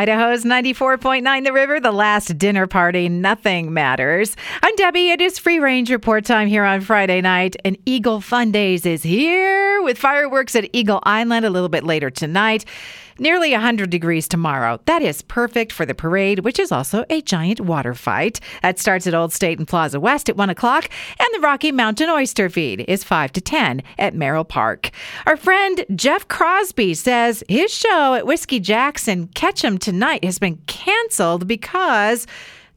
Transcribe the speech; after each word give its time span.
Idaho's 0.00 0.44
94.9 0.44 1.44
The 1.44 1.52
River, 1.52 1.78
the 1.78 1.92
last 1.92 2.38
dinner 2.38 2.66
party, 2.66 3.10
nothing 3.10 3.74
matters. 3.74 4.34
I'm 4.62 4.74
Debbie. 4.76 5.10
It 5.10 5.20
is 5.20 5.38
free 5.38 5.58
range 5.58 5.90
report 5.90 6.24
time 6.24 6.48
here 6.48 6.64
on 6.64 6.80
Friday 6.80 7.20
night, 7.20 7.54
and 7.66 7.76
Eagle 7.84 8.22
Fun 8.22 8.50
Days 8.50 8.86
is 8.86 9.02
here 9.02 9.59
with 9.90 9.98
fireworks 9.98 10.54
at 10.54 10.70
Eagle 10.72 11.00
Island 11.02 11.44
a 11.44 11.50
little 11.50 11.68
bit 11.68 11.82
later 11.82 12.10
tonight. 12.10 12.64
Nearly 13.18 13.50
100 13.50 13.90
degrees 13.90 14.28
tomorrow. 14.28 14.78
That 14.86 15.02
is 15.02 15.20
perfect 15.20 15.72
for 15.72 15.84
the 15.84 15.96
parade, 15.96 16.38
which 16.38 16.60
is 16.60 16.70
also 16.70 17.04
a 17.10 17.20
giant 17.22 17.60
water 17.60 17.92
fight. 17.92 18.38
That 18.62 18.78
starts 18.78 19.08
at 19.08 19.14
Old 19.14 19.32
State 19.32 19.58
and 19.58 19.66
Plaza 19.66 19.98
West 19.98 20.28
at 20.28 20.36
1 20.36 20.48
o'clock, 20.48 20.88
and 21.18 21.28
the 21.32 21.40
Rocky 21.40 21.72
Mountain 21.72 22.08
Oyster 22.08 22.48
Feed 22.48 22.84
is 22.86 23.02
5 23.02 23.32
to 23.32 23.40
10 23.40 23.82
at 23.98 24.14
Merrill 24.14 24.44
Park. 24.44 24.90
Our 25.26 25.36
friend 25.36 25.84
Jeff 25.96 26.28
Crosby 26.28 26.94
says 26.94 27.42
his 27.48 27.74
show 27.74 28.14
at 28.14 28.26
Whiskey 28.26 28.60
Jackson 28.60 29.26
Ketchum 29.34 29.76
tonight 29.76 30.22
has 30.22 30.38
been 30.38 30.58
canceled 30.68 31.48
because 31.48 32.28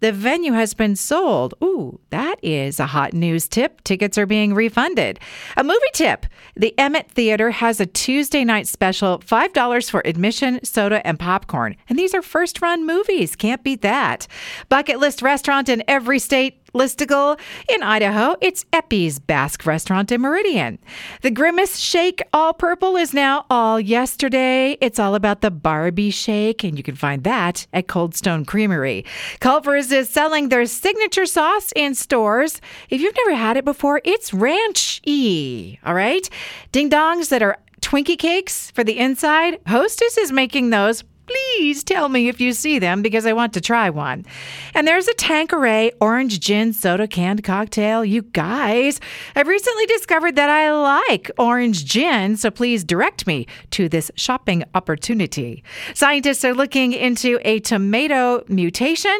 the 0.00 0.12
venue 0.12 0.52
has 0.52 0.74
been 0.74 0.96
sold. 0.96 1.54
Ooh, 1.62 2.00
that 2.10 2.36
is 2.42 2.80
a 2.80 2.86
hot 2.86 3.12
news 3.12 3.48
tip. 3.48 3.82
Tickets 3.84 4.18
are 4.18 4.26
being 4.26 4.54
refunded. 4.54 5.20
A 5.56 5.64
movie 5.64 5.80
tip 5.92 6.26
the 6.56 6.78
Emmett 6.78 7.10
Theater 7.10 7.50
has 7.50 7.80
a 7.80 7.86
Tuesday 7.86 8.44
night 8.44 8.66
special 8.66 9.18
$5 9.20 9.90
for 9.90 10.02
admission, 10.04 10.62
soda, 10.64 11.06
and 11.06 11.18
popcorn. 11.18 11.76
And 11.88 11.98
these 11.98 12.14
are 12.14 12.22
first 12.22 12.60
run 12.60 12.86
movies. 12.86 13.36
Can't 13.36 13.62
beat 13.62 13.82
that. 13.82 14.26
Bucket 14.68 14.98
list 14.98 15.22
restaurant 15.22 15.68
in 15.68 15.82
every 15.88 16.18
state 16.18 16.59
listicle. 16.72 17.38
In 17.68 17.82
Idaho, 17.82 18.36
it's 18.40 18.64
Epi's 18.72 19.18
Basque 19.18 19.66
Restaurant 19.66 20.12
in 20.12 20.20
Meridian. 20.20 20.78
The 21.22 21.30
Grimace 21.30 21.78
Shake 21.78 22.22
All 22.32 22.52
Purple 22.52 22.96
is 22.96 23.12
now 23.14 23.46
all 23.50 23.80
yesterday. 23.80 24.76
It's 24.80 24.98
all 24.98 25.14
about 25.14 25.40
the 25.40 25.50
Barbie 25.50 26.10
Shake, 26.10 26.64
and 26.64 26.76
you 26.76 26.82
can 26.82 26.94
find 26.94 27.24
that 27.24 27.66
at 27.72 27.88
Cold 27.88 28.14
Stone 28.14 28.44
Creamery. 28.44 29.04
Culver's 29.40 29.92
is 29.92 30.08
selling 30.08 30.48
their 30.48 30.66
signature 30.66 31.26
sauce 31.26 31.72
in 31.76 31.94
stores. 31.94 32.60
If 32.88 33.00
you've 33.00 33.16
never 33.26 33.36
had 33.36 33.56
it 33.56 33.64
before, 33.64 34.00
it's 34.04 34.32
ranch 34.32 35.00
y. 35.06 35.78
All 35.84 35.94
right? 35.94 36.28
Ding 36.72 36.90
dongs 36.90 37.28
that 37.30 37.42
are 37.42 37.58
Twinkie 37.80 38.18
cakes 38.18 38.70
for 38.70 38.84
the 38.84 38.98
inside. 38.98 39.58
Hostess 39.66 40.18
is 40.18 40.32
making 40.32 40.70
those 40.70 41.02
please 41.30 41.84
tell 41.84 42.08
me 42.08 42.28
if 42.28 42.40
you 42.40 42.52
see 42.52 42.78
them 42.78 43.02
because 43.02 43.26
I 43.26 43.32
want 43.32 43.52
to 43.54 43.60
try 43.60 43.90
one. 43.90 44.24
And 44.74 44.86
there's 44.86 45.08
a 45.08 45.14
Tanqueray 45.14 45.92
orange 46.00 46.40
gin 46.40 46.72
soda 46.72 47.06
canned 47.06 47.44
cocktail. 47.44 48.04
You 48.04 48.22
guys, 48.22 49.00
I've 49.36 49.48
recently 49.48 49.86
discovered 49.86 50.36
that 50.36 50.50
I 50.50 50.72
like 50.72 51.30
orange 51.38 51.84
gin, 51.84 52.36
so 52.36 52.50
please 52.50 52.84
direct 52.84 53.26
me 53.26 53.46
to 53.70 53.88
this 53.88 54.10
shopping 54.16 54.64
opportunity. 54.74 55.62
Scientists 55.94 56.44
are 56.44 56.54
looking 56.54 56.92
into 56.92 57.38
a 57.42 57.60
tomato 57.60 58.44
mutation 58.48 59.18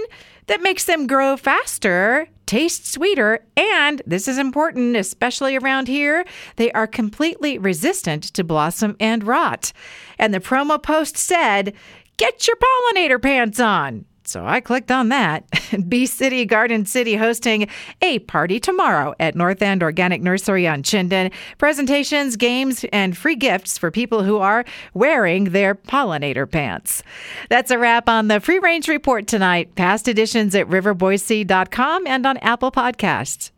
that 0.50 0.60
makes 0.60 0.84
them 0.84 1.06
grow 1.06 1.36
faster, 1.36 2.26
taste 2.44 2.84
sweeter, 2.84 3.46
and 3.56 4.02
this 4.04 4.26
is 4.26 4.36
important, 4.36 4.96
especially 4.96 5.56
around 5.56 5.86
here, 5.86 6.24
they 6.56 6.72
are 6.72 6.88
completely 6.88 7.56
resistant 7.56 8.24
to 8.24 8.42
blossom 8.42 8.96
end 8.98 9.22
rot. 9.22 9.72
And 10.18 10.34
the 10.34 10.40
promo 10.40 10.82
post 10.82 11.16
said, 11.16 11.72
Get 12.16 12.48
your 12.48 12.56
pollinator 12.56 13.22
pants 13.22 13.60
on. 13.60 14.06
So 14.30 14.46
I 14.46 14.60
clicked 14.60 14.92
on 14.92 15.08
that. 15.08 15.44
Bee 15.88 16.06
City 16.06 16.44
Garden 16.44 16.86
City 16.86 17.16
hosting 17.16 17.68
a 18.00 18.20
party 18.20 18.60
tomorrow 18.60 19.12
at 19.18 19.34
North 19.34 19.60
End 19.60 19.82
Organic 19.82 20.22
Nursery 20.22 20.68
on 20.68 20.84
Chinden. 20.84 21.32
Presentations, 21.58 22.36
games, 22.36 22.84
and 22.92 23.16
free 23.16 23.34
gifts 23.34 23.76
for 23.76 23.90
people 23.90 24.22
who 24.22 24.38
are 24.38 24.64
wearing 24.94 25.46
their 25.46 25.74
pollinator 25.74 26.48
pants. 26.48 27.02
That's 27.48 27.72
a 27.72 27.78
wrap 27.78 28.08
on 28.08 28.28
the 28.28 28.38
Free 28.38 28.60
Range 28.60 28.86
Report 28.86 29.26
tonight. 29.26 29.74
Past 29.74 30.06
editions 30.06 30.54
at 30.54 30.68
riverboise.com 30.68 32.06
and 32.06 32.24
on 32.24 32.36
Apple 32.36 32.70
Podcasts. 32.70 33.50